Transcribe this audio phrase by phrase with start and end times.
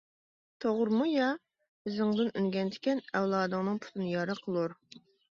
[0.63, 1.25] توغرىمۇ يا؟
[1.91, 4.75] ئىزىڭدىن ئۈنگەن تىكەن، ئەۋلادىڭنىڭ پۇتىنى يارا قىلۇر.